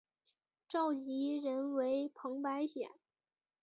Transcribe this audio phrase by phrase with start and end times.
[0.67, 2.89] 召集人为彭百显。